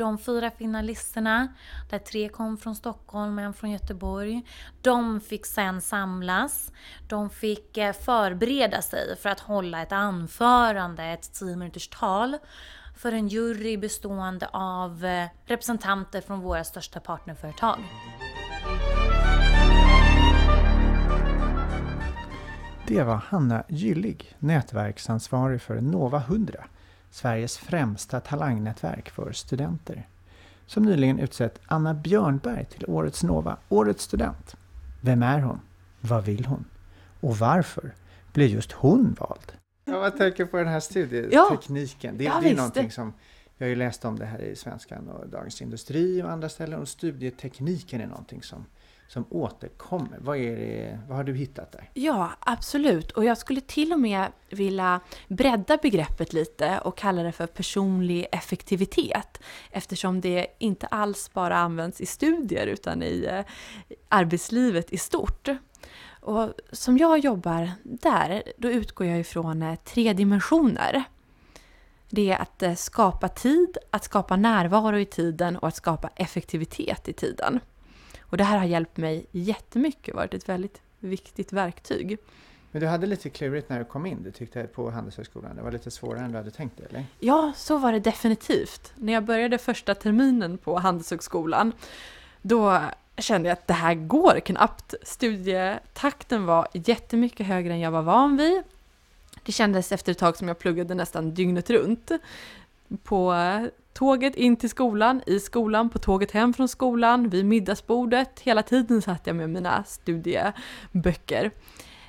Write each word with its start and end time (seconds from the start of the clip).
de 0.00 0.18
fyra 0.18 0.50
finalisterna, 0.50 1.48
där 1.90 1.98
tre 1.98 2.28
kom 2.28 2.56
från 2.56 2.76
Stockholm 2.76 3.38
och 3.38 3.44
en 3.44 3.54
från 3.54 3.70
Göteborg, 3.70 4.42
de 4.82 5.20
fick 5.20 5.46
sen 5.46 5.80
samlas. 5.80 6.72
De 7.08 7.30
fick 7.30 7.76
eh, 7.76 7.92
förbereda 7.92 8.82
sig 8.82 9.16
för 9.16 9.28
att 9.28 9.40
hålla 9.40 9.82
ett 9.82 9.92
anförande, 9.92 11.04
ett 11.04 11.32
tio 11.32 11.56
minuters 11.56 11.88
tal 11.88 12.36
för 12.96 13.12
en 13.12 13.28
jury 13.28 13.76
bestående 13.76 14.48
av 14.52 15.04
eh, 15.04 15.26
representanter 15.44 16.20
från 16.20 16.40
våra 16.40 16.64
största 16.64 17.00
partnerföretag. 17.00 17.78
Det 22.86 23.02
var 23.02 23.16
Hanna 23.16 23.64
Gyllig, 23.68 24.36
nätverksansvarig 24.38 25.62
för 25.62 25.80
Nova 25.80 26.18
100, 26.18 26.64
Sveriges 27.10 27.58
främsta 27.58 28.20
talangnätverk 28.20 29.10
för 29.10 29.32
studenter, 29.32 30.08
som 30.66 30.82
nyligen 30.82 31.18
utsett 31.18 31.60
Anna 31.66 31.94
Björnberg 31.94 32.64
till 32.64 32.84
Årets 32.88 33.22
Nova, 33.22 33.56
Årets 33.68 34.04
student. 34.04 34.56
Vem 35.00 35.22
är 35.22 35.40
hon? 35.40 35.60
Vad 36.00 36.24
vill 36.24 36.44
hon? 36.44 36.64
Och 37.20 37.38
varför 37.38 37.94
blev 38.32 38.48
just 38.48 38.72
hon 38.72 39.16
vald? 39.20 39.52
Jag 39.84 40.16
tänker 40.16 40.44
på 40.44 40.56
den 40.56 40.68
här 40.68 40.80
studietekniken. 40.80 42.14
Ja, 42.14 42.18
det, 42.18 42.24
ja, 42.24 42.40
det 42.42 42.50
är 42.50 42.56
någonting 42.56 42.90
som 42.90 43.12
jag 43.60 43.66
har 43.66 43.68
ju 43.68 43.76
läst 43.76 44.04
om 44.04 44.18
det 44.18 44.24
här 44.24 44.40
i 44.40 44.56
Svenskan 44.56 45.08
och 45.08 45.28
Dagens 45.28 45.62
Industri 45.62 46.22
och 46.22 46.30
andra 46.30 46.48
ställen 46.48 46.80
och 46.80 46.88
studietekniken 46.88 48.00
är 48.00 48.06
någonting 48.06 48.42
som 48.42 48.66
som 49.10 49.24
återkommer. 49.30 50.18
Vad, 50.20 50.36
är 50.36 50.56
det, 50.56 51.00
vad 51.08 51.16
har 51.16 51.24
du 51.24 51.34
hittat 51.34 51.72
där? 51.72 51.90
Ja, 51.94 52.30
absolut. 52.40 53.10
Och 53.10 53.24
jag 53.24 53.38
skulle 53.38 53.60
till 53.60 53.92
och 53.92 54.00
med 54.00 54.26
vilja 54.50 55.00
bredda 55.28 55.76
begreppet 55.76 56.32
lite 56.32 56.78
och 56.78 56.96
kalla 56.96 57.22
det 57.22 57.32
för 57.32 57.46
personlig 57.46 58.26
effektivitet. 58.32 59.40
Eftersom 59.70 60.20
det 60.20 60.46
inte 60.58 60.86
alls 60.86 61.30
bara 61.32 61.56
används 61.56 62.00
i 62.00 62.06
studier 62.06 62.66
utan 62.66 63.02
i 63.02 63.26
eh, 63.30 63.44
arbetslivet 64.08 64.92
i 64.92 64.98
stort. 64.98 65.48
Och 66.20 66.52
som 66.72 66.98
jag 66.98 67.18
jobbar 67.18 67.70
där, 67.82 68.42
då 68.58 68.70
utgår 68.70 69.06
jag 69.06 69.20
ifrån 69.20 69.62
eh, 69.62 69.78
tre 69.84 70.12
dimensioner. 70.12 71.04
Det 72.10 72.30
är 72.30 72.38
att 72.38 72.62
eh, 72.62 72.74
skapa 72.74 73.28
tid, 73.28 73.78
att 73.90 74.04
skapa 74.04 74.36
närvaro 74.36 74.98
i 74.98 75.06
tiden 75.06 75.56
och 75.56 75.68
att 75.68 75.76
skapa 75.76 76.10
effektivitet 76.16 77.08
i 77.08 77.12
tiden. 77.12 77.60
Och 78.30 78.36
det 78.36 78.44
här 78.44 78.58
har 78.58 78.64
hjälpt 78.64 78.96
mig 78.96 79.26
jättemycket, 79.30 80.14
varit 80.14 80.34
ett 80.34 80.48
väldigt 80.48 80.80
viktigt 81.00 81.52
verktyg. 81.52 82.18
Men 82.72 82.80
du 82.80 82.88
hade 82.88 83.06
lite 83.06 83.30
klurigt 83.30 83.68
när 83.68 83.78
du 83.78 83.84
kom 83.84 84.06
in, 84.06 84.22
du 84.22 84.30
tyckte 84.30 84.64
på 84.64 84.90
Handelshögskolan, 84.90 85.56
det 85.56 85.62
var 85.62 85.72
lite 85.72 85.90
svårare 85.90 86.24
än 86.24 86.30
du 86.30 86.36
hade 86.36 86.50
tänkt 86.50 86.76
dig, 86.76 86.86
eller? 86.90 87.04
Ja, 87.18 87.52
så 87.56 87.78
var 87.78 87.92
det 87.92 88.00
definitivt. 88.00 88.92
När 88.96 89.12
jag 89.12 89.24
började 89.24 89.58
första 89.58 89.94
terminen 89.94 90.58
på 90.58 90.78
Handelshögskolan, 90.78 91.72
då 92.42 92.80
kände 93.18 93.48
jag 93.48 93.52
att 93.52 93.66
det 93.66 93.74
här 93.74 93.94
går 93.94 94.40
knappt. 94.40 94.94
Studietakten 95.02 96.46
var 96.46 96.68
jättemycket 96.72 97.46
högre 97.46 97.72
än 97.72 97.80
jag 97.80 97.90
var 97.90 98.02
van 98.02 98.36
vid. 98.36 98.62
Det 99.42 99.52
kändes 99.52 99.92
efter 99.92 100.12
ett 100.12 100.18
tag 100.18 100.36
som 100.36 100.48
jag 100.48 100.58
pluggade 100.58 100.94
nästan 100.94 101.34
dygnet 101.34 101.70
runt. 101.70 102.10
På 103.02 103.34
tåget 103.92 104.36
in 104.36 104.56
till 104.56 104.70
skolan, 104.70 105.22
i 105.26 105.40
skolan, 105.40 105.90
på 105.90 105.98
tåget 105.98 106.30
hem 106.30 106.52
från 106.52 106.68
skolan, 106.68 107.28
vid 107.28 107.46
middagsbordet. 107.46 108.40
Hela 108.40 108.62
tiden 108.62 109.02
satt 109.02 109.26
jag 109.26 109.36
med 109.36 109.50
mina 109.50 109.84
studieböcker. 109.84 111.50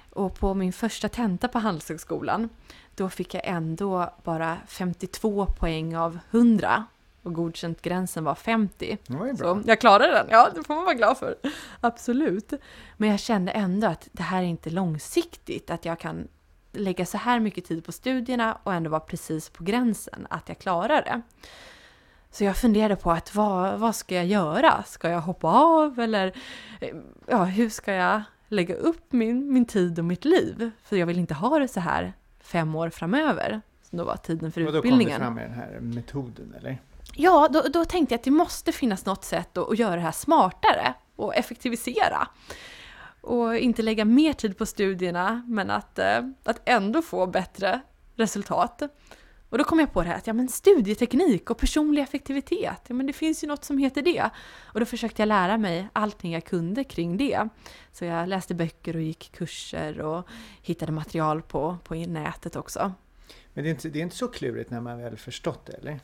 Och 0.10 0.40
på 0.40 0.54
min 0.54 0.74
första 0.74 1.10
tenta 1.10 1.48
på 1.48 1.60
Handelshögskolan, 1.60 2.50
då 2.96 3.10
fick 3.10 3.34
jag 3.34 3.48
ändå 3.48 4.14
bara 4.24 4.58
52 4.68 5.46
poäng 5.46 5.96
av 5.96 6.20
100 6.32 6.86
och 7.24 7.34
godkänt 7.34 7.82
gränsen 7.82 8.24
var 8.24 8.36
50. 8.36 8.98
Var 9.08 9.36
så 9.36 9.62
jag 9.66 9.80
klarade 9.80 10.12
den, 10.12 10.28
ja 10.30 10.50
det 10.56 10.64
får 10.64 10.76
man 10.76 10.84
vara 10.84 10.96
glad 10.96 11.18
för. 11.18 11.36
Absolut. 11.82 12.54
Men 12.98 13.10
jag 13.10 13.20
kände 13.20 13.52
ändå 13.52 13.88
att 13.88 14.10
det 14.12 14.24
här 14.24 14.44
är 14.44 14.48
inte 14.48 14.70
långsiktigt, 14.70 15.70
att 15.70 15.86
jag 15.86 16.00
kan 16.00 16.28
lägga 16.72 17.06
så 17.06 17.18
här 17.18 17.40
mycket 17.40 17.66
tid 17.66 17.86
på 17.86 17.92
studierna 17.92 18.58
och 18.64 18.74
ändå 18.74 18.90
vara 18.90 19.00
precis 19.00 19.50
på 19.50 19.64
gränsen 19.64 20.28
att 20.30 20.50
jag 20.50 20.60
klarar 20.60 21.02
det. 21.02 21.22
Så 22.32 22.44
jag 22.44 22.58
funderade 22.58 22.96
på 22.96 23.12
att 23.12 23.36
vad, 23.36 23.80
vad 23.80 23.96
ska 23.96 24.16
jag 24.16 24.26
göra? 24.26 24.84
Ska 24.84 25.10
jag 25.10 25.22
hoppa 25.22 25.48
av 25.48 26.00
eller 26.00 26.34
ja, 27.28 27.44
hur 27.44 27.70
ska 27.70 27.94
jag 27.94 28.22
lägga 28.48 28.76
upp 28.76 29.14
min, 29.14 29.54
min 29.54 29.66
tid 29.66 30.00
och 30.00 30.06
mitt 30.06 30.26
liv? 30.26 30.72
För 30.84 30.98
jag 30.98 31.06
vill 31.06 31.20
inte 31.20 31.34
ha 31.34 31.60
det 31.60 31.68
så 31.68 31.80
här 31.80 32.14
fem 32.40 32.76
år 32.76 32.90
framöver. 32.90 33.62
Som 33.90 33.98
då 33.98 34.04
var 34.04 34.18
tiden 34.18 34.52
för 34.52 34.68
och 34.68 34.76
utbildningen. 34.76 35.22
då 35.22 35.26
kom 35.26 35.36
du 35.36 35.42
fram 35.42 35.50
med 35.52 35.66
den 35.66 35.74
här 35.74 35.80
metoden 35.80 36.56
eller? 36.60 36.78
Ja, 37.16 37.50
då, 37.52 37.62
då 37.62 37.86
tänkte 37.86 38.14
jag 38.14 38.20
att 38.20 38.24
det 38.24 38.32
måste 38.32 38.72
finnas 38.72 39.06
något 39.06 39.24
sätt 39.24 39.58
att, 39.58 39.70
att 39.70 39.80
göra 39.80 39.96
det 39.96 40.02
här 40.02 40.12
smartare 40.12 40.94
och 41.16 41.36
effektivisera. 41.36 42.28
Och 43.22 43.58
inte 43.58 43.82
lägga 43.82 44.06
mer 44.06 44.34
tid 44.34 44.58
på 44.58 44.66
studierna 44.66 45.44
men 45.48 45.70
att, 45.70 46.00
eh, 46.00 46.20
att 46.44 46.62
ändå 46.66 47.02
få 47.02 47.28
bättre 47.28 47.82
resultat. 48.16 48.82
Och 49.52 49.58
då 49.58 49.64
kom 49.64 49.80
jag 49.80 49.94
på 49.94 50.02
det 50.02 50.08
här 50.08 50.18
att 50.18 50.28
ja, 50.28 50.34
men 50.34 50.48
studieteknik 50.48 51.50
och 51.50 51.58
personlig 51.58 52.02
effektivitet, 52.02 52.82
ja, 52.88 52.96
men 52.96 53.06
det 53.06 53.14
finns 53.14 53.44
ju 53.44 53.48
något 53.48 53.64
som 53.64 53.78
heter 53.78 54.02
det. 54.02 54.30
Och 54.62 54.80
då 54.80 54.86
försökte 54.86 55.22
jag 55.22 55.28
lära 55.28 55.58
mig 55.58 55.88
allting 55.94 56.32
jag 56.32 56.46
kunde 56.46 56.84
kring 56.84 57.18
det. 57.18 57.50
Så 57.92 58.06
jag 58.06 58.30
läste 58.30 58.56
böcker 58.56 58.96
och 58.96 59.02
gick 59.02 59.32
kurser 59.32 60.02
och 60.02 60.28
hittade 60.62 60.92
material 60.92 61.42
på, 61.42 61.78
på 61.84 61.96
nätet 61.96 62.56
också. 62.56 62.94
Men 63.54 63.64
det 63.64 63.70
är, 63.70 63.72
inte, 63.72 63.90
det 63.90 64.00
är 64.00 64.04
inte 64.04 64.16
så 64.16 64.28
klurigt 64.28 64.70
när 64.70 64.82
man 64.82 65.02
väl 65.02 65.18
förstått 65.18 65.66
det, 65.66 65.74
eller? 65.74 66.00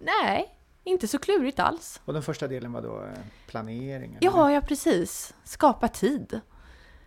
Nej, 0.00 0.54
inte 0.84 1.08
så 1.08 1.18
klurigt 1.18 1.58
alls. 1.58 2.00
Och 2.04 2.12
den 2.12 2.22
första 2.22 2.48
delen 2.48 2.72
var 2.72 2.82
då 2.82 2.96
eh, 2.96 3.18
planeringen? 3.46 4.18
Ja, 4.20 4.52
ja 4.52 4.60
precis. 4.60 5.34
Skapa 5.44 5.88
tid. 5.88 6.40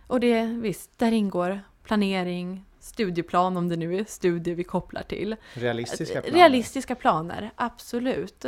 Och 0.06 0.20
det, 0.20 0.44
visst, 0.44 0.98
där 0.98 1.12
ingår 1.12 1.60
planering, 1.82 2.64
studieplan 2.82 3.56
om 3.56 3.68
det 3.68 3.76
nu 3.76 3.98
är 3.98 4.04
studier 4.04 4.54
vi 4.54 4.64
kopplar 4.64 5.02
till. 5.02 5.36
Realistiska 5.54 6.20
planer? 6.20 6.38
Realistiska 6.38 6.94
planer, 6.94 7.50
absolut. 7.54 8.44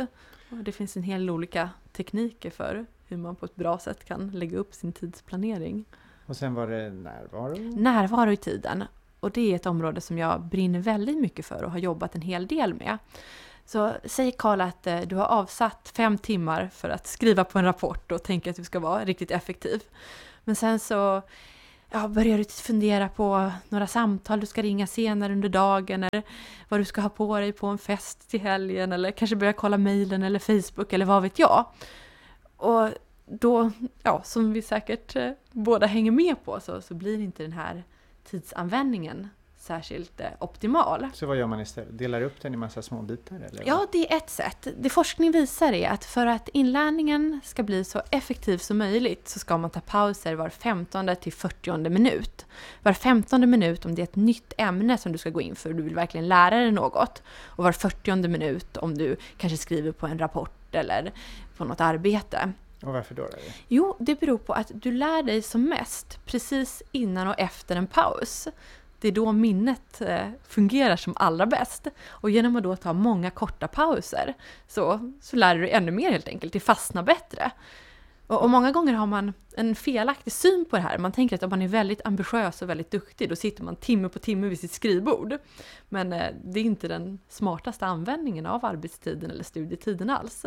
Och 0.49 0.57
det 0.57 0.71
finns 0.71 0.97
en 0.97 1.03
hel 1.03 1.19
del 1.19 1.29
olika 1.29 1.69
tekniker 1.91 2.49
för 2.49 2.85
hur 3.07 3.17
man 3.17 3.35
på 3.35 3.45
ett 3.45 3.55
bra 3.55 3.79
sätt 3.79 4.05
kan 4.05 4.29
lägga 4.29 4.57
upp 4.57 4.73
sin 4.73 4.91
tidsplanering. 4.91 5.85
Och 6.25 6.37
sen 6.37 6.53
var 6.53 6.67
det 6.67 6.89
närvaro? 6.89 7.57
Närvaro 7.57 8.31
i 8.31 8.37
tiden. 8.37 8.83
Och 9.19 9.31
det 9.31 9.51
är 9.51 9.55
ett 9.55 9.65
område 9.65 10.01
som 10.01 10.17
jag 10.17 10.41
brinner 10.41 10.79
väldigt 10.79 11.17
mycket 11.17 11.45
för 11.45 11.63
och 11.63 11.71
har 11.71 11.79
jobbat 11.79 12.15
en 12.15 12.21
hel 12.21 12.47
del 12.47 12.73
med. 12.73 12.97
Så 13.65 13.93
säg 14.03 14.31
Karl 14.31 14.61
att 14.61 14.87
eh, 14.87 15.01
du 15.01 15.15
har 15.15 15.25
avsatt 15.25 15.91
fem 15.95 16.17
timmar 16.17 16.69
för 16.73 16.89
att 16.89 17.07
skriva 17.07 17.43
på 17.43 17.59
en 17.59 17.65
rapport 17.65 18.11
och 18.11 18.23
tänker 18.23 18.49
att 18.49 18.55
du 18.55 18.63
ska 18.63 18.79
vara 18.79 19.05
riktigt 19.05 19.31
effektiv. 19.31 19.83
Men 20.43 20.55
sen 20.55 20.79
så 20.79 21.21
ja, 21.95 22.07
börjar 22.07 22.37
du 22.37 22.43
fundera 22.43 23.09
på 23.09 23.51
några 23.69 23.87
samtal 23.87 24.39
du 24.39 24.45
ska 24.45 24.61
ringa 24.61 24.87
senare 24.87 25.33
under 25.33 25.49
dagen 25.49 26.03
eller 26.03 26.23
vad 26.69 26.79
du 26.79 26.85
ska 26.85 27.01
ha 27.01 27.09
på 27.09 27.39
dig 27.39 27.53
på 27.53 27.67
en 27.67 27.77
fest 27.77 28.29
till 28.29 28.41
helgen 28.41 28.93
eller 28.93 29.11
kanske 29.11 29.35
börja 29.35 29.53
kolla 29.53 29.77
mejlen 29.77 30.23
eller 30.23 30.39
Facebook 30.39 30.93
eller 30.93 31.05
vad 31.05 31.21
vet 31.21 31.39
jag. 31.39 31.65
Och 32.57 32.89
då, 33.25 33.71
ja, 34.03 34.21
som 34.23 34.53
vi 34.53 34.61
säkert 34.61 35.15
eh, 35.15 35.31
båda 35.51 35.87
hänger 35.87 36.11
med 36.11 36.45
på 36.45 36.59
så, 36.59 36.81
så 36.81 36.93
blir 36.93 37.19
inte 37.19 37.43
den 37.43 37.53
här 37.53 37.83
tidsanvändningen 38.29 39.29
särskilt 39.65 40.19
eh, 40.19 40.27
optimal. 40.39 41.07
Så 41.13 41.25
vad 41.25 41.37
gör 41.37 41.47
man 41.47 41.59
istället? 41.59 41.97
Delar 41.97 42.21
upp 42.21 42.41
den 42.41 42.53
i 42.53 42.57
massa 42.57 42.81
små 42.81 43.01
bitar? 43.01 43.35
Eller? 43.35 43.63
Ja, 43.65 43.87
det 43.91 44.11
är 44.13 44.17
ett 44.17 44.29
sätt. 44.29 44.67
Det 44.77 44.89
forskning 44.89 45.31
visar 45.31 45.73
är 45.73 45.89
att 45.89 46.05
för 46.05 46.27
att 46.27 46.49
inlärningen 46.53 47.39
ska 47.43 47.63
bli 47.63 47.83
så 47.83 48.01
effektiv 48.11 48.57
som 48.57 48.77
möjligt 48.77 49.27
så 49.27 49.39
ska 49.39 49.57
man 49.57 49.69
ta 49.69 49.79
pauser 49.79 50.35
var 50.35 50.49
15 50.49 51.15
till 51.21 51.33
40 51.33 51.89
minut. 51.89 52.45
Var 52.83 52.93
15 52.93 53.49
minut 53.49 53.85
om 53.85 53.95
det 53.95 54.01
är 54.01 54.03
ett 54.03 54.15
nytt 54.15 54.53
ämne 54.57 54.97
som 54.97 55.11
du 55.11 55.17
ska 55.17 55.29
gå 55.29 55.41
in 55.41 55.55
för 55.55 55.69
och 55.69 55.75
du 55.75 55.83
vill 55.83 55.95
verkligen 55.95 56.27
lära 56.27 56.55
dig 56.55 56.71
något. 56.71 57.23
Och 57.45 57.63
var 57.63 57.71
40 57.71 58.27
minut 58.27 58.77
om 58.77 58.97
du 58.97 59.15
kanske 59.37 59.57
skriver 59.57 59.91
på 59.91 60.07
en 60.07 60.19
rapport 60.19 60.75
eller 60.75 61.11
på 61.57 61.65
något 61.65 61.81
arbete. 61.81 62.53
Och 62.85 62.93
varför 62.93 63.15
då? 63.15 63.27
Jo, 63.67 63.95
det 63.99 64.19
beror 64.19 64.37
på 64.37 64.53
att 64.53 64.71
du 64.73 64.91
lär 64.91 65.23
dig 65.23 65.41
som 65.41 65.69
mest 65.69 66.19
precis 66.25 66.83
innan 66.91 67.27
och 67.27 67.39
efter 67.39 67.75
en 67.75 67.87
paus 67.87 68.47
det 69.05 69.09
är 69.09 69.11
då 69.11 69.31
minnet 69.31 70.01
eh, 70.01 70.27
fungerar 70.47 70.95
som 70.95 71.13
allra 71.17 71.45
bäst. 71.45 71.87
Och 72.07 72.29
genom 72.29 72.55
att 72.55 72.63
då 72.63 72.75
ta 72.75 72.93
många 72.93 73.29
korta 73.29 73.67
pauser 73.67 74.33
så, 74.67 75.11
så 75.21 75.35
lär 75.35 75.55
du 75.55 75.61
dig 75.61 75.71
ännu 75.71 75.91
mer 75.91 76.11
helt 76.11 76.27
enkelt, 76.27 76.53
det 76.53 76.59
fastnar 76.59 77.03
bättre. 77.03 77.51
Och, 78.27 78.41
och, 78.41 78.49
många 78.49 78.71
gånger 78.71 78.93
har 78.93 79.05
man 79.05 79.33
en 79.57 79.75
felaktig 79.75 80.33
syn 80.33 80.65
på 80.69 80.75
det 80.75 80.81
här. 80.81 80.97
Man 80.97 81.11
tänker 81.11 81.35
att 81.35 81.43
om 81.43 81.49
man 81.49 81.61
är 81.61 81.67
väldigt 81.67 82.01
ambitiös 82.05 82.61
och 82.61 82.69
väldigt 82.69 82.91
duktig, 82.91 83.29
då 83.29 83.35
sitter 83.35 83.63
man 83.63 83.75
timme 83.75 84.09
på 84.09 84.19
timme 84.19 84.47
vid 84.47 84.59
sitt 84.59 84.71
skrivbord. 84.71 85.37
Men 85.89 86.13
eh, 86.13 86.33
det 86.43 86.59
är 86.59 86.63
inte 86.63 86.87
den 86.87 87.19
smartaste 87.29 87.85
användningen 87.85 88.45
av 88.45 88.65
arbetstiden 88.65 89.31
eller 89.31 89.43
studietiden 89.43 90.09
alls. 90.09 90.45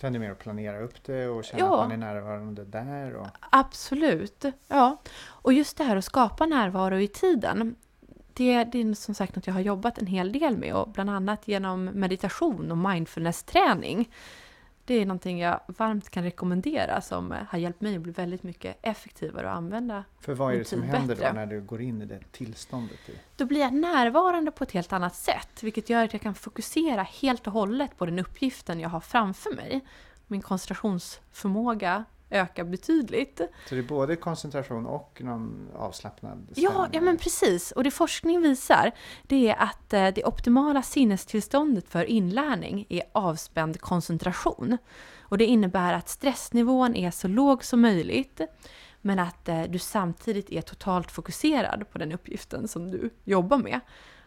Är 0.00 0.10
det 0.10 0.18
mer 0.18 0.30
att 0.30 0.38
planera 0.38 0.80
upp 0.80 1.04
det 1.04 1.28
och 1.28 1.44
känna 1.44 1.58
ja. 1.60 1.82
att 1.82 1.88
man 1.88 2.02
är 2.02 2.06
närvarande 2.14 2.64
där? 2.64 3.14
Och... 3.14 3.26
Absolut, 3.50 4.44
ja. 4.68 5.02
Och 5.26 5.52
just 5.52 5.76
det 5.76 5.84
här 5.84 5.96
att 5.96 6.04
skapa 6.04 6.46
närvaro 6.46 6.98
i 6.98 7.08
tiden 7.08 7.76
det, 8.38 8.64
det 8.64 8.80
är 8.80 8.94
som 8.94 9.14
sagt 9.14 9.36
något 9.36 9.46
jag 9.46 9.54
har 9.54 9.60
jobbat 9.60 9.98
en 9.98 10.06
hel 10.06 10.32
del 10.32 10.56
med 10.56 10.74
och 10.74 10.88
bland 10.88 11.10
annat 11.10 11.48
genom 11.48 11.84
meditation 11.84 12.70
och 12.70 12.78
mindfulness-träning 12.78 14.08
Det 14.84 14.94
är 14.94 15.06
någonting 15.06 15.38
jag 15.40 15.60
varmt 15.66 16.10
kan 16.10 16.22
rekommendera 16.22 17.00
som 17.00 17.34
har 17.48 17.58
hjälpt 17.58 17.80
mig 17.80 17.96
att 17.96 18.02
bli 18.02 18.12
väldigt 18.12 18.42
mycket 18.42 18.78
effektivare 18.82 19.50
att 19.50 19.56
använda. 19.56 20.04
För 20.20 20.34
vad 20.34 20.54
är 20.54 20.58
det 20.58 20.64
som 20.64 20.82
händer 20.82 21.14
bättre. 21.14 21.28
då 21.28 21.34
när 21.34 21.46
du 21.46 21.60
går 21.60 21.80
in 21.80 22.02
i 22.02 22.06
det 22.06 22.20
tillståndet? 22.32 23.08
I? 23.08 23.12
Då 23.36 23.44
blir 23.44 23.60
jag 23.60 23.72
närvarande 23.72 24.50
på 24.50 24.64
ett 24.64 24.72
helt 24.72 24.92
annat 24.92 25.14
sätt, 25.14 25.62
vilket 25.62 25.90
gör 25.90 26.04
att 26.04 26.12
jag 26.12 26.22
kan 26.22 26.34
fokusera 26.34 27.02
helt 27.02 27.46
och 27.46 27.52
hållet 27.52 27.98
på 27.98 28.06
den 28.06 28.18
uppgiften 28.18 28.80
jag 28.80 28.88
har 28.88 29.00
framför 29.00 29.54
mig. 29.56 29.80
Min 30.26 30.42
koncentrationsförmåga 30.42 32.04
ökar 32.30 32.64
betydligt. 32.64 33.40
Så 33.68 33.74
det 33.74 33.80
är 33.80 33.82
både 33.88 34.16
koncentration 34.16 34.86
och 34.86 35.20
någon 35.24 35.68
avslappnad 35.76 36.46
Ja, 36.54 36.70
stämning? 36.70 36.90
ja 36.92 37.00
men 37.00 37.16
precis. 37.18 37.72
Och 37.72 37.84
det 37.84 37.90
forskning 37.90 38.40
visar, 38.42 38.92
det 39.22 39.48
är 39.48 39.56
att 39.62 39.92
eh, 39.92 40.08
det 40.08 40.24
optimala 40.24 40.82
sinnestillståndet 40.82 41.88
för 41.88 42.04
inlärning 42.04 42.86
är 42.88 43.02
avspänd 43.12 43.80
koncentration. 43.80 44.78
Och 45.20 45.38
det 45.38 45.44
innebär 45.46 45.92
att 45.94 46.08
stressnivån 46.08 46.96
är 46.96 47.10
så 47.10 47.28
låg 47.28 47.64
som 47.64 47.80
möjligt, 47.80 48.40
men 49.00 49.18
att 49.18 49.48
eh, 49.48 49.62
du 49.62 49.78
samtidigt 49.78 50.50
är 50.52 50.60
totalt 50.62 51.10
fokuserad 51.10 51.84
på 51.92 51.98
den 51.98 52.12
uppgiften 52.12 52.68
som 52.68 52.90
du 52.90 53.10
jobbar 53.24 53.58
med. 53.58 53.80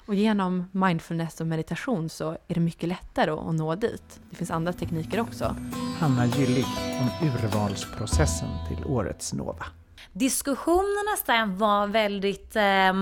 Och 0.05 0.15
genom 0.15 0.65
mindfulness 0.71 1.41
och 1.41 1.47
meditation 1.47 2.09
så 2.09 2.31
är 2.31 2.53
det 2.53 2.59
mycket 2.59 2.89
lättare 2.89 3.31
att 3.31 3.55
nå 3.55 3.75
dit. 3.75 4.19
Det 4.29 4.35
finns 4.35 4.51
andra 4.51 4.73
tekniker 4.73 5.19
också. 5.19 5.55
Hanna 5.99 6.25
Gyllig 6.25 6.65
om 7.01 7.27
urvalsprocessen 7.27 8.49
till 8.67 8.85
årets 8.85 9.33
Nova. 9.33 9.65
Diskussionerna 10.13 11.17
sen 11.25 11.57
var 11.57 11.87
väldigt 11.87 12.55
eh, 12.55 12.93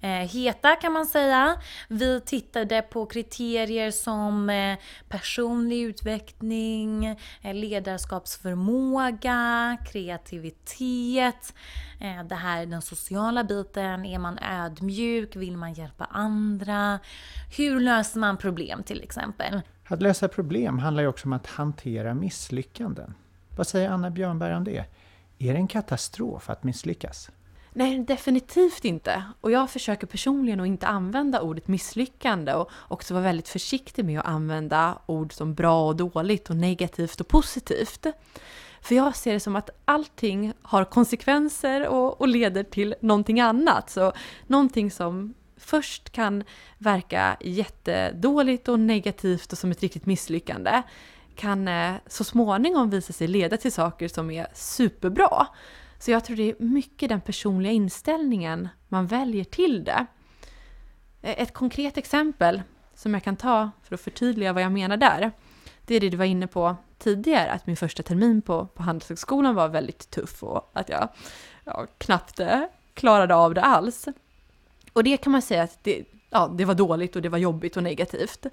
Eh, 0.00 0.10
heta 0.10 0.76
kan 0.76 0.92
man 0.92 1.06
säga. 1.06 1.56
Vi 1.88 2.20
tittade 2.20 2.82
på 2.82 3.06
kriterier 3.06 3.90
som 3.90 4.50
eh, 4.50 4.78
personlig 5.08 5.82
utveckling, 5.82 7.06
eh, 7.42 7.54
ledarskapsförmåga, 7.54 9.76
kreativitet, 9.92 11.54
eh, 12.00 12.24
det 12.24 12.34
här 12.34 12.66
den 12.66 12.82
sociala 12.82 13.44
biten, 13.44 14.04
är 14.04 14.18
man 14.18 14.38
ödmjuk, 14.38 15.36
vill 15.36 15.56
man 15.56 15.72
hjälpa 15.72 16.04
andra, 16.04 16.98
hur 17.56 17.80
löser 17.80 18.20
man 18.20 18.36
problem 18.36 18.82
till 18.82 19.02
exempel. 19.02 19.60
Att 19.88 20.02
lösa 20.02 20.28
problem 20.28 20.78
handlar 20.78 21.02
ju 21.02 21.08
också 21.08 21.28
om 21.28 21.32
att 21.32 21.46
hantera 21.46 22.14
misslyckanden. 22.14 23.14
Vad 23.56 23.66
säger 23.66 23.90
Anna 23.90 24.10
Björnberg 24.10 24.54
om 24.54 24.64
det? 24.64 24.84
Är 25.38 25.52
det 25.52 25.58
en 25.58 25.68
katastrof 25.68 26.50
att 26.50 26.64
misslyckas? 26.64 27.30
Nej, 27.78 27.98
definitivt 27.98 28.84
inte. 28.84 29.22
Och 29.40 29.50
jag 29.50 29.70
försöker 29.70 30.06
personligen 30.06 30.60
att 30.60 30.66
inte 30.66 30.86
använda 30.86 31.40
ordet 31.40 31.68
misslyckande 31.68 32.52
och 32.52 32.70
också 32.88 33.14
vara 33.14 33.24
väldigt 33.24 33.48
försiktig 33.48 34.04
med 34.04 34.20
att 34.20 34.26
använda 34.26 34.98
ord 35.06 35.32
som 35.32 35.54
bra 35.54 35.86
och 35.86 35.96
dåligt 35.96 36.50
och 36.50 36.56
negativt 36.56 37.20
och 37.20 37.28
positivt. 37.28 38.06
För 38.80 38.94
jag 38.94 39.16
ser 39.16 39.32
det 39.32 39.40
som 39.40 39.56
att 39.56 39.70
allting 39.84 40.52
har 40.62 40.84
konsekvenser 40.84 41.88
och, 41.88 42.20
och 42.20 42.28
leder 42.28 42.62
till 42.62 42.94
någonting 43.00 43.40
annat. 43.40 43.90
Så 43.90 44.12
någonting 44.46 44.90
som 44.90 45.34
först 45.56 46.10
kan 46.10 46.44
verka 46.78 47.36
jättedåligt 47.40 48.68
och 48.68 48.80
negativt 48.80 49.52
och 49.52 49.58
som 49.58 49.70
ett 49.70 49.82
riktigt 49.82 50.06
misslyckande 50.06 50.82
kan 51.34 51.68
eh, 51.68 51.94
så 52.06 52.24
småningom 52.24 52.90
visa 52.90 53.12
sig 53.12 53.28
leda 53.28 53.56
till 53.56 53.72
saker 53.72 54.08
som 54.08 54.30
är 54.30 54.46
superbra. 54.54 55.46
Så 55.98 56.10
jag 56.10 56.24
tror 56.24 56.36
det 56.36 56.50
är 56.50 56.54
mycket 56.58 57.08
den 57.08 57.20
personliga 57.20 57.72
inställningen 57.72 58.68
man 58.88 59.06
väljer 59.06 59.44
till 59.44 59.84
det. 59.84 60.06
Eh, 61.22 61.42
ett 61.42 61.52
konkret 61.52 61.96
exempel 61.98 62.62
som 62.94 63.14
jag 63.14 63.22
kan 63.22 63.36
ta 63.36 63.70
för 63.82 63.94
att 63.94 64.00
förtydliga 64.00 64.52
vad 64.52 64.62
jag 64.62 64.72
menar 64.72 64.96
där, 64.96 65.32
det 65.84 65.94
är 65.94 66.00
det 66.00 66.08
du 66.08 66.16
var 66.16 66.24
inne 66.24 66.46
på 66.46 66.76
tidigare, 66.98 67.50
att 67.50 67.66
min 67.66 67.76
första 67.76 68.02
termin 68.02 68.42
på, 68.42 68.66
på 68.66 68.82
Handelshögskolan 68.82 69.54
var 69.54 69.68
väldigt 69.68 70.10
tuff 70.10 70.42
och 70.42 70.70
att 70.72 70.88
jag 70.88 71.08
ja, 71.64 71.86
knappt 71.98 72.40
eh, 72.40 72.62
klarade 72.94 73.34
av 73.34 73.54
det 73.54 73.62
alls. 73.62 74.08
Och 74.92 75.04
det 75.04 75.16
kan 75.16 75.32
man 75.32 75.42
säga 75.42 75.62
att 75.62 75.84
det, 75.84 76.04
ja, 76.30 76.54
det 76.58 76.64
var 76.64 76.74
dåligt 76.74 77.16
och 77.16 77.22
det 77.22 77.28
var 77.28 77.38
jobbigt 77.38 77.76
och 77.76 77.82
negativt. 77.82 78.46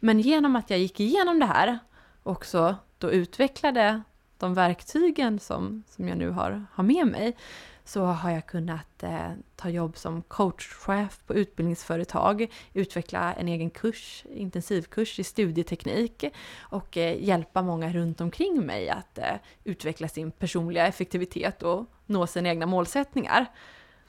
Men 0.00 0.20
genom 0.20 0.56
att 0.56 0.70
jag 0.70 0.78
gick 0.78 1.00
igenom 1.00 1.38
det 1.38 1.46
här 1.46 1.78
och 2.22 2.32
också 2.32 2.76
då 2.98 3.10
utvecklade 3.10 4.02
de 4.38 4.54
verktygen 4.54 5.38
som, 5.38 5.82
som 5.88 6.08
jag 6.08 6.18
nu 6.18 6.30
har, 6.30 6.64
har 6.72 6.84
med 6.84 7.06
mig 7.06 7.36
så 7.84 8.04
har 8.04 8.30
jag 8.30 8.46
kunnat 8.46 9.02
eh, 9.02 9.30
ta 9.56 9.68
jobb 9.68 9.96
som 9.96 10.22
coachchef 10.22 11.20
på 11.26 11.34
utbildningsföretag, 11.34 12.46
utveckla 12.74 13.34
en 13.34 13.48
egen 13.48 13.70
kurs, 13.70 14.24
intensivkurs 14.30 15.18
i 15.18 15.24
studieteknik 15.24 16.24
och 16.60 16.96
eh, 16.96 17.24
hjälpa 17.24 17.62
många 17.62 17.92
runt 17.92 18.20
omkring 18.20 18.66
mig 18.66 18.88
att 18.88 19.18
eh, 19.18 19.34
utveckla 19.64 20.08
sin 20.08 20.30
personliga 20.30 20.86
effektivitet 20.86 21.62
och 21.62 21.86
nå 22.06 22.26
sina 22.26 22.48
egna 22.48 22.66
målsättningar. 22.66 23.46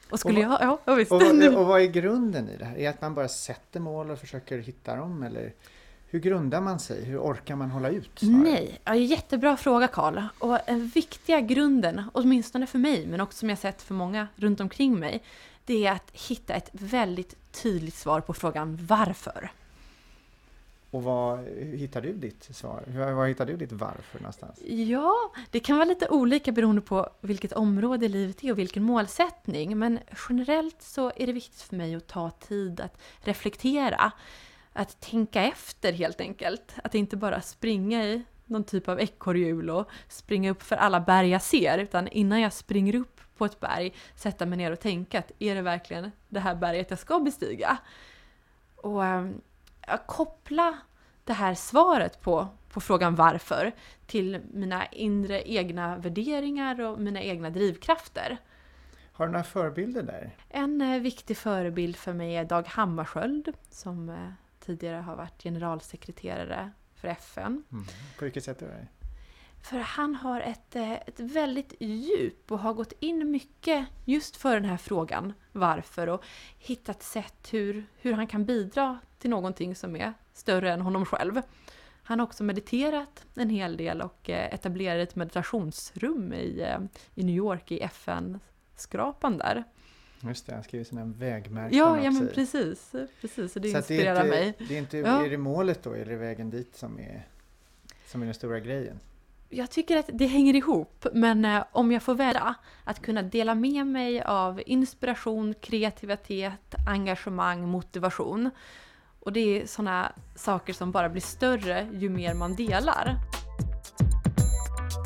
Och 0.09 0.19
skulle 0.19 0.45
Och 0.45 0.51
vad- 0.51 0.61
jag... 0.61 0.77
Ja, 0.85 0.95
visst. 0.95 1.11
Och 1.11 1.21
vad, 1.21 1.55
och 1.57 1.65
vad 1.65 1.81
är 1.81 1.85
grunden 1.85 2.49
i 2.49 2.57
det 2.57 2.65
här? 2.65 2.75
Är 2.75 2.79
det 2.79 2.87
att 2.87 3.01
man 3.01 3.15
bara 3.15 3.27
sätter 3.27 3.79
mål 3.79 4.11
och 4.11 4.19
försöker 4.19 4.57
hitta 4.57 4.95
dem? 4.95 5.23
Eller 5.23 5.53
hur 6.09 6.19
grundar 6.19 6.61
man 6.61 6.79
sig? 6.79 7.05
Hur 7.05 7.19
orkar 7.19 7.55
man 7.55 7.71
hålla 7.71 7.89
ut? 7.89 8.09
snarare? 8.15 8.43
Nej, 8.43 8.79
ja, 8.85 8.95
jättebra 8.95 9.57
fråga 9.57 9.87
Karl. 9.87 10.21
Och 10.39 10.57
den 10.65 10.87
viktiga 10.87 11.41
grunden, 11.41 12.03
åtminstone 12.13 12.67
för 12.67 12.79
mig, 12.79 13.07
men 13.07 13.21
också 13.21 13.37
som 13.37 13.49
jag 13.49 13.57
sett 13.57 13.81
för 13.81 13.93
många 13.93 14.27
runt 14.35 14.59
omkring 14.59 14.99
mig, 14.99 15.23
det 15.65 15.85
är 15.85 15.91
att 15.91 16.11
hitta 16.13 16.53
ett 16.53 16.69
väldigt 16.71 17.35
tydligt 17.51 17.95
svar 17.95 18.21
på 18.21 18.33
frågan 18.33 18.79
varför. 18.81 19.51
Och 20.91 21.03
vad 21.03 21.39
hittar 21.57 22.01
du 22.01 22.13
ditt 22.13 22.55
svar? 22.55 22.83
Var, 22.87 23.11
var 23.11 23.27
hittar 23.27 23.45
du 23.45 23.57
ditt 23.57 23.71
varför 23.71 24.19
någonstans? 24.19 24.59
Ja, 24.65 25.15
det 25.51 25.59
kan 25.59 25.77
vara 25.77 25.85
lite 25.85 26.07
olika 26.09 26.51
beroende 26.51 26.81
på 26.81 27.09
vilket 27.21 27.53
område 27.53 28.07
livet 28.07 28.43
är 28.43 28.51
och 28.51 28.59
vilken 28.59 28.83
målsättning. 28.83 29.77
Men 29.77 29.99
generellt 30.29 30.81
så 30.81 31.11
är 31.15 31.27
det 31.27 31.33
viktigt 31.33 31.61
för 31.61 31.75
mig 31.75 31.95
att 31.95 32.07
ta 32.07 32.29
tid 32.29 32.79
att 32.79 32.97
reflektera. 33.23 34.11
Att 34.73 35.01
tänka 35.01 35.43
efter 35.43 35.93
helt 35.93 36.21
enkelt. 36.21 36.75
Att 36.83 36.95
inte 36.95 37.17
bara 37.17 37.41
springa 37.41 38.05
i 38.05 38.23
någon 38.45 38.63
typ 38.63 38.87
av 38.87 38.99
ekorrhjul 38.99 39.69
och 39.69 39.89
springa 40.07 40.51
upp 40.51 40.63
för 40.63 40.75
alla 40.75 40.99
berg 40.99 41.29
jag 41.29 41.41
ser. 41.41 41.77
Utan 41.77 42.07
innan 42.07 42.41
jag 42.41 42.53
springer 42.53 42.95
upp 42.95 43.21
på 43.37 43.45
ett 43.45 43.59
berg, 43.59 43.93
sätta 44.15 44.45
mig 44.45 44.57
ner 44.57 44.71
och 44.71 44.79
tänka 44.79 45.19
att 45.19 45.31
är 45.39 45.55
det 45.55 45.61
verkligen 45.61 46.11
det 46.29 46.39
här 46.39 46.55
berget 46.55 46.89
jag 46.89 46.99
ska 46.99 47.19
bestiga? 47.19 47.77
Och 48.75 49.05
ähm, 49.05 49.41
koppla 50.05 50.77
det 51.23 51.33
här 51.33 51.53
svaret 51.53 52.21
på, 52.21 52.47
på 52.69 52.81
frågan 52.81 53.15
varför 53.15 53.71
till 54.05 54.41
mina 54.53 54.85
inre 54.85 55.41
egna 55.45 55.97
värderingar 55.97 56.81
och 56.81 56.99
mina 56.99 57.21
egna 57.21 57.49
drivkrafter. 57.49 58.37
Har 59.11 59.25
du 59.25 59.31
några 59.31 59.43
förebilder 59.43 60.03
där? 60.03 60.35
En 60.49 60.81
eh, 60.81 60.99
viktig 61.01 61.37
förebild 61.37 61.95
för 61.95 62.13
mig 62.13 62.35
är 62.35 62.45
Dag 62.45 62.67
Hammarskjöld 62.67 63.53
som 63.69 64.09
eh, 64.09 64.29
tidigare 64.69 65.01
har 65.01 65.15
varit 65.15 65.43
generalsekreterare 65.43 66.71
för 66.95 67.07
FN. 67.07 67.63
Mm. 67.71 67.85
På 68.17 68.25
vilket 68.25 68.43
sätt 68.43 68.61
är 68.61 68.67
det? 68.67 68.87
För 69.61 69.77
han 69.77 70.15
har 70.15 70.41
ett, 70.41 70.75
eh, 70.75 70.93
ett 70.93 71.19
väldigt 71.19 71.73
djup 71.79 72.51
och 72.51 72.59
har 72.59 72.73
gått 72.73 72.93
in 72.99 73.31
mycket 73.31 73.87
just 74.05 74.35
för 74.35 74.53
den 74.53 74.65
här 74.65 74.77
frågan 74.77 75.33
varför 75.51 76.07
och 76.09 76.25
hittat 76.57 77.03
sätt 77.03 77.47
hur, 77.51 77.85
hur 77.97 78.13
han 78.13 78.27
kan 78.27 78.45
bidra 78.45 78.99
till 79.19 79.29
någonting 79.29 79.75
som 79.75 79.95
är 79.95 80.13
större 80.33 80.71
än 80.73 80.81
honom 80.81 81.05
själv. 81.05 81.41
Han 82.03 82.19
har 82.19 82.27
också 82.27 82.43
mediterat 82.43 83.25
en 83.35 83.49
hel 83.49 83.77
del 83.77 84.01
och 84.01 84.29
eh, 84.29 84.53
etablerade 84.53 85.01
ett 85.01 85.15
meditationsrum 85.15 86.33
i, 86.33 86.61
eh, 86.61 86.79
i 87.15 87.23
New 87.23 87.35
York 87.35 87.71
i 87.71 87.81
FN-skrapan 87.81 89.37
där. 89.37 89.63
Just 90.21 90.45
det, 90.45 90.53
han 90.53 90.63
skriver 90.63 90.85
sina 90.85 91.05
vägmärken 91.05 91.77
Ja, 91.77 91.91
också 91.91 92.03
ja 92.03 92.11
men 92.11 92.27
precis. 92.33 92.91
precis 93.21 93.55
och 93.55 93.61
det 93.61 93.71
Så 93.71 93.77
inspirerar 93.77 94.15
är 94.15 94.25
inte, 94.25 94.29
mig. 94.29 94.53
Det 94.67 94.75
är, 94.75 94.79
inte, 94.79 94.97
Ja. 94.97 95.25
är 95.25 95.29
det 95.29 95.37
målet 95.37 95.83
då, 95.83 95.93
eller 95.93 96.05
är 96.05 96.09
det 96.09 96.15
vägen 96.15 96.49
dit 96.49 96.75
som 96.75 96.99
är, 96.99 97.27
som 98.07 98.21
är 98.21 98.25
den 98.25 98.33
stora 98.33 98.59
grejen? 98.59 98.99
Jag 99.49 99.69
tycker 99.71 99.97
att 99.97 100.09
det 100.13 100.25
hänger 100.25 100.53
ihop, 100.55 101.05
men 101.13 101.45
eh, 101.45 101.63
om 101.71 101.91
jag 101.91 102.03
får 102.03 102.15
välja 102.15 102.55
att 102.83 103.01
kunna 103.01 103.21
dela 103.21 103.55
med 103.55 103.87
mig 103.87 104.21
av 104.21 104.61
inspiration, 104.65 105.53
kreativitet, 105.61 106.75
engagemang, 106.87 107.67
motivation. 107.67 108.49
Och 109.19 109.33
det 109.33 109.39
är 109.61 109.65
sådana 109.65 110.11
saker 110.35 110.73
som 110.73 110.91
bara 110.91 111.09
blir 111.09 111.21
större 111.21 111.87
ju 111.93 112.09
mer 112.09 112.33
man 112.33 112.55
delar. 112.55 113.15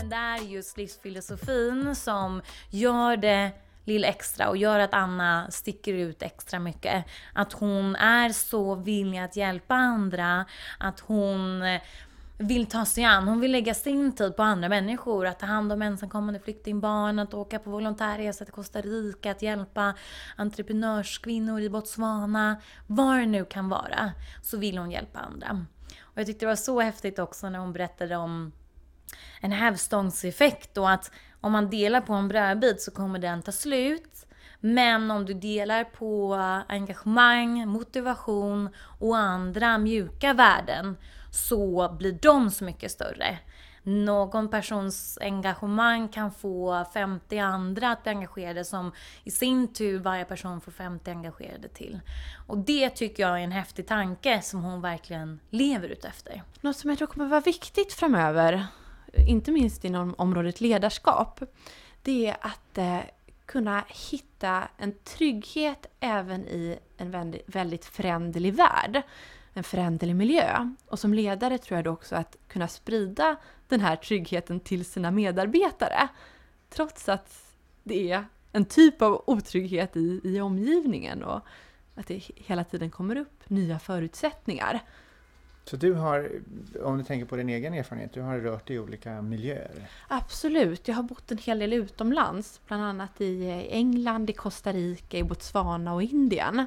Det 0.09 0.15
är 0.15 0.37
just 0.37 0.77
livsfilosofin 0.77 1.95
som 1.95 2.41
gör 2.69 3.17
det 3.17 3.51
lilla 3.85 4.07
extra 4.07 4.49
och 4.49 4.57
gör 4.57 4.79
att 4.79 4.93
Anna 4.93 5.51
sticker 5.51 5.93
ut 5.93 6.21
extra 6.21 6.59
mycket. 6.59 7.05
Att 7.33 7.53
hon 7.53 7.95
är 7.95 8.29
så 8.29 8.75
villig 8.75 9.19
att 9.19 9.35
hjälpa 9.35 9.75
andra, 9.75 10.45
att 10.79 10.99
hon 10.99 11.61
eh, 11.61 11.81
vill 12.37 12.65
ta 12.65 12.85
sig 12.85 13.03
an, 13.03 13.27
hon 13.27 13.39
vill 13.39 13.51
lägga 13.51 13.73
sin 13.73 14.15
tid 14.15 14.35
på 14.35 14.43
andra 14.43 14.69
människor, 14.69 15.25
att 15.25 15.39
ta 15.39 15.45
hand 15.45 15.71
om 15.71 15.81
ensamkommande 15.81 16.39
flyktingbarn, 16.39 17.19
att 17.19 17.33
åka 17.33 17.59
på 17.59 17.69
volontärresa 17.69 18.45
till 18.45 18.53
Costa 18.53 18.81
Rica, 18.81 19.31
att 19.31 19.41
hjälpa 19.41 19.93
entreprenörskvinnor 20.35 21.61
i 21.61 21.69
Botswana, 21.69 22.61
var 22.87 23.19
det 23.19 23.25
nu 23.25 23.45
kan 23.45 23.69
vara, 23.69 24.11
så 24.41 24.57
vill 24.57 24.77
hon 24.77 24.91
hjälpa 24.91 25.19
andra. 25.19 25.65
Och 26.01 26.19
jag 26.19 26.25
tyckte 26.25 26.45
det 26.45 26.49
var 26.49 26.55
så 26.55 26.81
häftigt 26.81 27.19
också 27.19 27.49
när 27.49 27.59
hon 27.59 27.73
berättade 27.73 28.15
om 28.15 28.51
en 29.41 29.51
hävstångseffekt 29.51 30.77
och 30.77 30.91
att 30.91 31.11
om 31.43 31.51
man 31.51 31.69
delar 31.69 32.01
på 32.01 32.13
en 32.13 32.27
brödbit 32.27 32.81
så 32.81 32.91
kommer 32.91 33.19
den 33.19 33.41
ta 33.41 33.51
slut. 33.51 34.25
Men 34.59 35.11
om 35.11 35.25
du 35.25 35.33
delar 35.33 35.83
på 35.83 36.35
engagemang, 36.67 37.67
motivation 37.67 38.69
och 38.99 39.17
andra 39.17 39.77
mjuka 39.77 40.33
värden 40.33 40.97
så 41.31 41.95
blir 41.99 42.19
de 42.21 42.51
så 42.51 42.63
mycket 42.63 42.91
större. 42.91 43.39
Någon 43.83 44.49
persons 44.49 45.17
engagemang 45.21 46.07
kan 46.07 46.31
få 46.31 46.85
50 46.93 47.37
andra 47.37 47.91
att 47.91 48.03
bli 48.03 48.11
engagerade 48.11 48.65
som 48.65 48.91
i 49.23 49.31
sin 49.31 49.73
tur 49.73 49.99
varje 49.99 50.25
person 50.25 50.61
får 50.61 50.71
50 50.71 51.11
engagerade 51.11 51.67
till. 51.67 51.99
Och 52.47 52.57
det 52.57 52.89
tycker 52.89 53.23
jag 53.23 53.39
är 53.39 53.43
en 53.43 53.51
häftig 53.51 53.87
tanke 53.87 54.41
som 54.41 54.63
hon 54.63 54.81
verkligen 54.81 55.39
lever 55.49 55.89
utefter. 55.89 56.43
Något 56.61 56.77
som 56.77 56.89
jag 56.89 56.97
tror 56.97 57.07
kommer 57.07 57.25
vara 57.25 57.41
viktigt 57.41 57.93
framöver, 57.93 58.67
inte 59.17 59.51
minst 59.51 59.85
inom 59.85 60.15
området 60.17 60.61
ledarskap, 60.61 61.39
det 62.01 62.27
är 62.27 62.37
att 62.41 62.77
eh, 62.77 62.99
kunna 63.45 63.83
hitta 63.87 64.67
en 64.77 64.93
trygghet 65.03 65.85
även 65.99 66.47
i 66.47 66.79
en 66.97 67.35
väldigt, 67.45 67.85
föränderlig 67.85 68.53
värld 68.53 69.03
en 69.53 69.63
föränderlig 69.63 70.15
miljö. 70.15 70.69
Och 70.85 70.99
som 70.99 71.13
ledare 71.13 71.57
tror 71.57 71.77
jag 71.77 71.85
då 71.85 71.91
också 71.91 72.15
att 72.15 72.37
kunna 72.47 72.67
sprida 72.67 73.35
den 73.67 73.79
här 73.79 73.95
tryggheten 73.95 74.59
till 74.59 74.85
sina 74.85 75.11
medarbetare. 75.11 76.07
Trots 76.69 77.09
att 77.09 77.55
det 77.83 78.11
är 78.11 78.25
en 78.51 78.65
typ 78.65 79.01
av 79.01 79.23
otrygghet 79.27 79.97
i, 79.97 80.21
i 80.23 80.41
omgivningen 80.41 81.23
och 81.23 81.41
att 81.95 82.07
det 82.07 82.23
hela 82.35 82.63
tiden 82.63 82.91
kommer 82.91 83.15
upp 83.15 83.49
nya 83.49 83.79
förutsättningar. 83.79 84.79
Så 85.65 85.75
du 85.75 85.93
har, 85.93 86.31
om 86.83 86.97
du 86.97 87.03
tänker 87.03 87.25
på 87.25 87.35
din 87.35 87.49
egen 87.49 87.73
erfarenhet, 87.73 88.13
du 88.13 88.21
har 88.21 88.37
rört 88.37 88.67
dig 88.67 88.75
i 88.75 88.79
olika 88.79 89.21
miljöer? 89.21 89.89
Absolut, 90.07 90.87
jag 90.87 90.95
har 90.95 91.03
bott 91.03 91.31
en 91.31 91.37
hel 91.37 91.59
del 91.59 91.73
utomlands, 91.73 92.61
bland 92.67 92.83
annat 92.83 93.21
i 93.21 93.49
eh, 93.49 93.77
England, 93.77 94.29
i 94.29 94.33
Costa 94.33 94.71
Rica, 94.71 95.17
i 95.17 95.23
Botswana 95.23 95.93
och 95.93 96.03
Indien. 96.03 96.65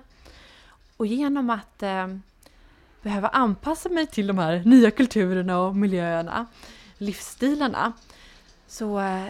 Och 0.96 1.06
genom 1.06 1.50
att 1.50 1.82
eh, 1.82 2.06
behöva 3.02 3.28
anpassa 3.28 3.88
mig 3.88 4.06
till 4.06 4.26
de 4.26 4.38
här 4.38 4.62
nya 4.64 4.90
kulturerna 4.90 5.60
och 5.60 5.76
miljöerna, 5.76 6.46
livsstilarna, 6.98 7.92
så, 8.66 9.00
eh, 9.00 9.26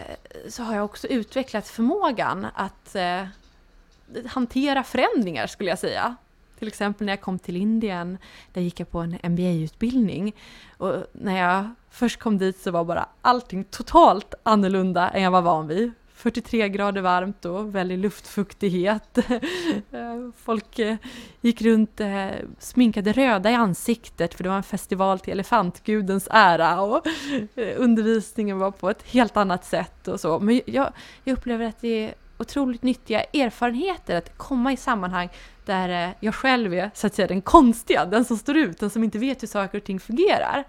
så 0.49 0.63
har 0.63 0.75
jag 0.75 0.85
också 0.85 1.07
utvecklat 1.07 1.67
förmågan 1.67 2.47
att 2.55 2.95
eh, 2.95 3.25
hantera 4.25 4.83
förändringar 4.83 5.47
skulle 5.47 5.69
jag 5.69 5.79
säga. 5.79 6.15
Till 6.59 6.67
exempel 6.67 7.05
när 7.05 7.13
jag 7.13 7.21
kom 7.21 7.39
till 7.39 7.57
Indien, 7.57 8.17
där 8.53 8.61
gick 8.61 8.79
jag 8.79 8.91
på 8.91 8.99
en 8.99 9.17
MBA-utbildning. 9.23 10.35
Och 10.77 10.93
när 11.13 11.37
jag 11.37 11.69
först 11.89 12.19
kom 12.19 12.37
dit 12.37 12.57
så 12.57 12.71
var 12.71 12.83
bara 12.83 13.09
allting 13.21 13.63
totalt 13.63 14.33
annorlunda 14.43 15.09
än 15.09 15.23
jag 15.23 15.31
var 15.31 15.41
van 15.41 15.67
vid. 15.67 15.91
43 16.17 16.69
grader 16.69 17.01
varmt 17.01 17.45
och 17.45 17.75
väldigt 17.75 17.99
luftfuktighet. 17.99 19.17
Eh, 19.91 20.29
folk 20.37 20.79
eh, 20.79 20.95
gick 21.41 21.61
runt 21.61 21.99
eh, 21.99 22.29
sminkade 22.59 23.11
röda 23.11 23.51
i 23.51 23.53
ansiktet 23.53 24.33
för 24.33 24.43
det 24.43 24.49
var 24.49 24.57
en 24.57 24.63
festival 24.63 25.19
till 25.19 25.33
elefantgudens 25.33 26.27
ära 26.31 26.81
och 26.81 27.07
undervisningen 27.77 28.59
var 28.59 28.71
på 28.71 28.89
ett 28.89 29.03
helt 29.03 29.37
annat 29.37 29.65
sätt 29.65 30.07
och 30.07 30.19
så. 30.19 30.39
Men 30.39 30.61
jag, 30.65 30.91
jag 31.23 31.33
upplever 31.37 31.65
att 31.65 31.81
det 31.81 32.05
är 32.05 32.13
otroligt 32.37 32.83
nyttiga 32.83 33.23
erfarenheter 33.23 34.15
att 34.15 34.37
komma 34.37 34.73
i 34.73 34.77
sammanhang 34.77 35.29
där 35.67 36.13
jag 36.19 36.35
själv 36.35 36.73
är 36.73 36.91
så 36.93 37.07
att 37.07 37.13
säga 37.13 37.27
den 37.27 37.41
konstiga, 37.41 38.05
den 38.05 38.25
som 38.25 38.37
står 38.37 38.57
ut, 38.57 38.79
den 38.79 38.89
som 38.89 39.03
inte 39.03 39.19
vet 39.19 39.43
hur 39.43 39.47
saker 39.47 39.77
och 39.77 39.83
ting 39.83 39.99
fungerar. 39.99 40.63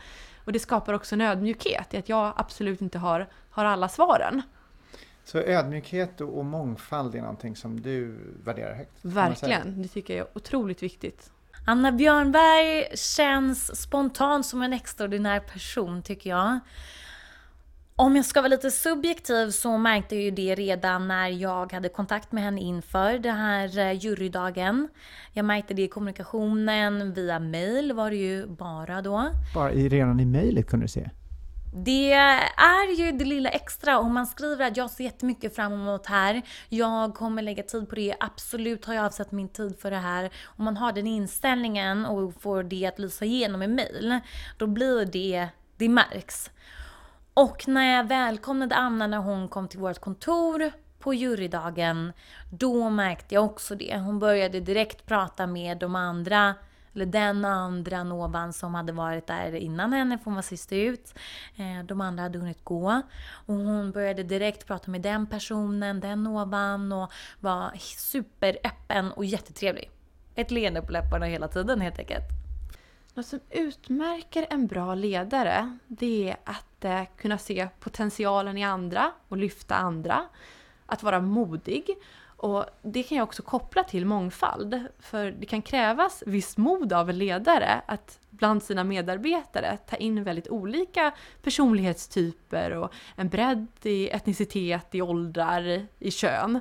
Och 0.45 0.53
det 0.53 0.59
skapar 0.59 0.93
också 0.93 1.15
en 1.15 1.21
ödmjukhet 1.21 1.95
i 1.95 1.97
att 1.97 2.09
jag 2.09 2.33
absolut 2.37 2.81
inte 2.81 2.99
har, 2.99 3.29
har 3.51 3.65
alla 3.65 3.89
svaren. 3.89 4.43
Så 5.25 5.39
ödmjukhet 5.39 6.21
och, 6.21 6.45
mångfald 6.45 7.15
är 7.15 7.21
någonting 7.21 7.57
som 7.57 7.81
du 7.81 8.19
värderar 8.45 8.75
högt? 8.75 8.99
Verkligen, 9.03 9.83
det 9.83 9.89
tycker 9.89 10.17
jag 10.17 10.27
är 10.27 10.37
otroligt 10.37 10.83
viktigt. 10.83 11.31
Anna 11.67 11.93
Björnberg 11.93 12.97
känns 12.97 13.83
spontant 13.83 14.47
som 14.47 14.63
en 14.63 14.73
extraordinär 14.73 15.41
person 15.41 16.03
tycker 16.03 16.31
jag. 16.31 16.59
Om 18.01 18.17
jag 18.17 18.25
ska 18.25 18.41
vara 18.41 18.49
lite 18.49 18.71
subjektiv 18.71 19.51
så 19.51 19.79
märkte 19.79 20.15
jag 20.15 20.25
ju 20.25 20.31
det 20.31 20.55
redan 20.55 21.09
när 21.09 21.29
jag 21.29 21.73
hade 21.73 21.89
kontakt 21.89 22.33
med 22.33 22.45
henne 22.45 22.61
inför 22.61 23.19
den 23.19 23.37
här 23.37 23.79
eh, 23.79 23.93
jurydagen. 23.93 24.89
Jag 25.33 25.45
märkte 25.45 25.75
det 25.75 25.83
i 25.83 25.89
kommunikationen 25.89 27.13
via 27.13 27.39
mail 27.39 27.93
var 27.93 28.11
det 28.11 28.17
ju 28.17 28.47
bara 28.47 29.03
då. 29.03 29.31
Bara 29.55 29.71
redan 29.71 30.21
i 30.21 30.25
mejlet 30.25 30.67
kunde 30.67 30.85
du 30.85 30.89
se? 30.89 31.11
Det 31.75 32.13
är 32.13 32.99
ju 32.99 33.13
det 33.13 33.25
lilla 33.25 33.49
extra 33.49 33.99
om 33.99 34.15
man 34.15 34.27
skriver 34.27 34.67
att 34.67 34.77
jag 34.77 34.91
ser 34.91 35.05
jättemycket 35.05 35.57
fram 35.57 35.73
emot 35.73 36.07
här. 36.07 36.43
Jag 36.69 37.15
kommer 37.15 37.43
lägga 37.43 37.63
tid 37.63 37.89
på 37.89 37.95
det. 37.95 38.15
Absolut 38.21 38.85
har 38.85 38.95
jag 38.95 39.05
avsatt 39.05 39.33
min 39.33 39.49
tid 39.49 39.79
för 39.79 39.91
det 39.91 39.97
här. 39.97 40.31
Om 40.45 40.65
man 40.65 40.77
har 40.77 40.93
den 40.93 41.07
inställningen 41.07 42.07
och 42.07 42.43
får 42.43 42.63
det 42.63 42.87
att 42.87 42.99
lysa 42.99 43.25
igenom 43.25 43.63
i 43.63 43.67
mail, 43.67 44.21
då 44.59 44.67
blir 44.67 45.05
det, 45.05 45.49
det 45.77 45.89
märks. 45.89 46.51
Och 47.41 47.69
när 47.69 47.97
jag 47.97 48.09
välkomnade 48.09 48.75
Anna 48.75 49.07
när 49.07 49.19
hon 49.19 49.49
kom 49.49 49.69
till 49.69 49.79
vårt 49.79 49.99
kontor 49.99 50.73
på 50.99 51.15
jurydagen, 51.15 52.13
då 52.51 52.91
märkte 52.91 53.35
jag 53.35 53.45
också 53.45 53.75
det. 53.75 53.99
Hon 53.99 54.19
började 54.19 54.61
direkt 54.61 55.07
prata 55.07 55.47
med 55.47 55.79
de 55.79 55.95
andra 55.95 56.55
eller 56.95 57.07
den 57.07 57.45
andra 57.45 58.05
Novan 58.05 58.53
som 58.53 58.75
hade 58.75 58.93
varit 58.93 59.27
där 59.27 59.55
innan 59.55 59.93
henne, 59.93 60.19
för 60.19 60.25
hon 60.25 60.35
var 60.35 60.43
sist 60.43 60.73
ut. 60.73 61.15
Eh, 61.57 61.85
de 61.85 62.01
andra 62.01 62.23
hade 62.23 62.39
hunnit 62.39 62.65
gå. 62.65 63.03
Och 63.47 63.55
hon 63.55 63.93
började 63.93 64.23
direkt 64.23 64.67
prata 64.67 64.91
med 64.91 65.01
den 65.01 65.27
personen, 65.27 66.01
den 66.01 66.23
Novan 66.23 66.93
och 66.93 67.13
var 67.41 67.73
superöppen 67.97 69.13
och 69.13 69.25
jättetrevlig. 69.25 69.91
Ett 70.35 70.51
leende 70.51 70.83
på 70.83 70.93
läpparna 70.93 71.27
hela 71.27 71.49
tiden 71.49 71.81
helt 71.81 71.99
enkelt. 71.99 72.48
Något 73.19 73.27
som 73.27 73.41
utmärker 73.51 74.47
en 74.51 74.67
bra 74.67 74.95
ledare, 74.95 75.79
det 75.87 76.31
är 76.31 76.37
att 76.45 76.85
eh, 76.85 77.03
kunna 77.17 77.39
se 77.39 77.69
potentialen 77.81 78.59
i 78.59 78.65
andra 78.65 79.13
och 79.29 79.37
lyfta 79.37 79.75
andra. 79.75 80.25
Att 80.87 81.03
vara 81.03 81.21
modig 81.21 81.87
och 82.27 82.65
det 82.83 83.03
kan 83.03 83.19
jag 83.19 83.25
också 83.25 83.43
koppla 83.43 83.85
till 83.85 84.07
mångfald, 84.07 84.85
för 84.99 85.31
det 85.31 85.47
kan 85.47 85.63
krävas 85.63 86.23
visst 86.27 86.59
mod 86.59 86.93
av 86.93 87.11
en 87.11 87.19
ledare 87.19 87.83
att 87.87 88.19
bland 88.31 88.63
sina 88.63 88.85
medarbetare 88.85 89.77
ta 89.77 89.97
in 89.97 90.25
väldigt 90.25 90.49
olika 90.49 91.15
personlighetstyper 91.43 92.71
och 92.71 92.93
en 93.17 93.29
bredd 93.29 93.67
i 93.83 94.09
etnicitet, 94.09 94.95
i 94.95 95.03
åldrar, 95.03 95.87
i 95.99 96.11
kön. 96.11 96.61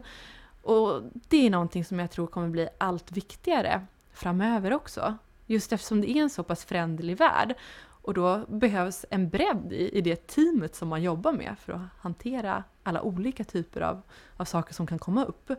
Och 0.62 1.02
det 1.14 1.46
är 1.46 1.50
någonting 1.50 1.86
som 1.86 2.00
jag 2.00 2.12
tror 2.12 2.28
kommer 2.28 2.48
bli 2.48 2.70
allt 2.78 3.12
viktigare 3.12 3.86
framöver 4.14 4.74
också. 4.74 5.18
Just 5.48 5.74
eftersom 5.74 6.02
det 6.02 6.10
är 6.10 6.22
en 6.22 6.30
så 6.30 6.44
pass 6.44 6.66
föränderlig 6.66 7.18
värld. 7.18 7.56
Och 8.02 8.14
då 8.14 8.46
behövs 8.48 9.06
en 9.10 9.30
bredd 9.30 9.74
i, 9.74 9.98
i 9.98 10.02
det 10.02 10.28
teamet 10.28 10.76
som 10.76 10.88
man 10.88 11.04
jobbar 11.04 11.32
med 11.32 11.56
för 11.60 11.74
att 11.74 11.82
hantera 12.00 12.64
alla 12.84 13.02
olika 13.02 13.44
typer 13.44 13.82
av, 13.82 14.02
av 14.38 14.46
saker 14.46 14.74
som 14.74 14.88
kan 14.88 15.00
komma 15.00 15.26
upp. 15.26 15.52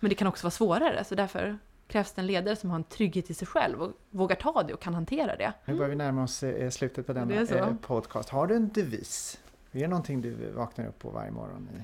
Men 0.00 0.08
det 0.08 0.14
kan 0.14 0.28
också 0.28 0.44
vara 0.44 0.50
svårare, 0.50 1.04
så 1.04 1.14
därför 1.14 1.58
krävs 1.88 2.12
det 2.12 2.20
en 2.20 2.26
ledare 2.26 2.56
som 2.56 2.70
har 2.70 2.76
en 2.76 2.84
trygghet 2.84 3.30
i 3.30 3.34
sig 3.34 3.48
själv 3.48 3.82
och 3.82 3.92
vågar 4.10 4.36
ta 4.36 4.62
det 4.62 4.74
och 4.74 4.80
kan 4.80 4.94
hantera 4.94 5.36
det. 5.36 5.52
Nu 5.64 5.74
börjar 5.74 5.90
vi 5.90 5.96
närma 5.96 6.22
oss 6.22 6.42
eh, 6.42 6.70
slutet 6.70 7.06
på 7.06 7.12
denna 7.12 7.34
eh, 7.34 7.74
podcast. 7.74 8.28
Har 8.28 8.46
du 8.46 8.56
en 8.56 8.68
devis? 8.68 9.40
Är 9.72 9.80
det 9.80 9.88
någonting 9.88 10.20
du 10.20 10.50
vaknar 10.50 10.86
upp 10.86 10.98
på 10.98 11.10
varje 11.10 11.30
morgon? 11.30 11.68
I? 11.76 11.82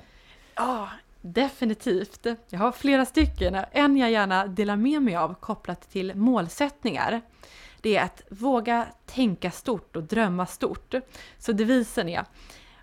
Ja, 0.55 0.89
definitivt. 1.33 2.25
Jag 2.49 2.59
har 2.59 2.71
flera 2.71 3.05
stycken. 3.05 3.57
En 3.71 3.97
jag 3.97 4.11
gärna 4.11 4.47
delar 4.47 4.75
med 4.75 5.01
mig 5.01 5.15
av 5.15 5.35
kopplat 5.39 5.89
till 5.89 6.15
målsättningar. 6.15 7.21
Det 7.81 7.97
är 7.97 8.03
att 8.03 8.21
våga 8.29 8.87
tänka 9.05 9.51
stort 9.51 9.95
och 9.95 10.03
drömma 10.03 10.45
stort. 10.45 10.95
Så 11.37 11.51
devisen 11.51 12.09
är 12.09 12.25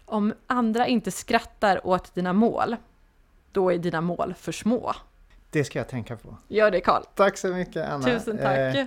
om 0.04 0.34
andra 0.46 0.86
inte 0.86 1.10
skrattar 1.10 1.86
åt 1.86 2.14
dina 2.14 2.32
mål, 2.32 2.76
då 3.52 3.72
är 3.72 3.78
dina 3.78 4.00
mål 4.00 4.34
för 4.38 4.52
små. 4.52 4.94
Det 5.50 5.64
ska 5.64 5.78
jag 5.78 5.88
tänka 5.88 6.16
på. 6.16 6.36
Gör 6.48 6.70
det 6.70 6.80
Karl. 6.80 7.02
Tack 7.14 7.38
så 7.38 7.48
mycket 7.48 7.88
Anna. 7.88 8.04
Tusen 8.04 8.38
tack. 8.38 8.76
Eh, 8.76 8.86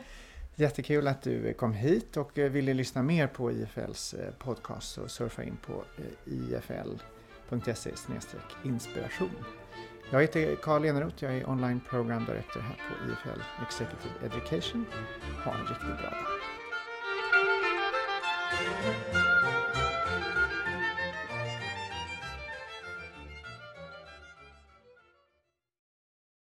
jättekul 0.55 1.07
att 1.07 1.21
du 1.21 1.53
kom 1.53 1.73
hit 1.73 2.17
och 2.17 2.37
eh, 2.37 2.51
ville 2.51 2.73
lyssna 2.73 3.03
mer 3.03 3.27
på 3.27 3.51
IFLs 3.51 4.13
eh, 4.13 4.33
podcast 4.39 4.91
så 4.91 5.07
surfa 5.07 5.43
in 5.43 5.57
på 5.65 5.73
eh, 5.73 6.03
ifl.se 7.49 7.91
inspiration. 8.63 9.31
Jag 10.11 10.21
heter 10.21 10.55
Karl 10.55 10.85
Eneroth, 10.85 11.23
jag 11.23 11.37
är 11.37 11.49
online 11.49 11.81
program 11.89 12.25
director 12.25 12.59
här 12.59 12.75
på 12.75 13.11
IFL 13.11 13.41
Executive 13.67 14.13
Education. 14.25 14.85
Ha 15.43 15.53
en 15.53 15.67
riktigt 15.67 15.87
bra 15.87 16.09
dag. 16.09 16.25